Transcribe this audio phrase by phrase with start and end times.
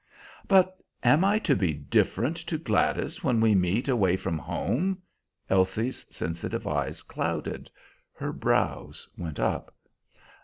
[0.47, 4.99] "But am I to be different to Gladys when we meet away from home?"
[5.47, 7.69] Elsie's sensitive eyes clouded.
[8.13, 9.75] Her brows went up.